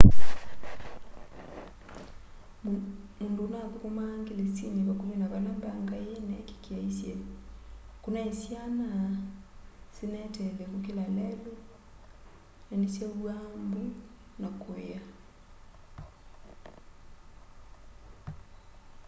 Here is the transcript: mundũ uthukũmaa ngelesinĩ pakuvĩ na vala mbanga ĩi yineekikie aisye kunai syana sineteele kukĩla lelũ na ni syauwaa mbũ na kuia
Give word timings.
mundũ 3.19 3.43
uthukũmaa 3.67 4.15
ngelesinĩ 4.21 4.81
pakuvĩ 4.87 5.15
na 5.21 5.27
vala 5.33 5.51
mbanga 5.57 5.95
ĩi 6.03 6.09
yineekikie 6.13 6.75
aisye 6.81 7.13
kunai 8.03 8.31
syana 8.41 8.87
sineteele 9.95 10.63
kukĩla 10.71 11.05
lelũ 11.17 11.53
na 12.67 12.73
ni 12.81 12.87
syauwaa 12.95 13.45
mbũ 13.63 13.83
na 14.41 14.47
kuia 14.61 15.01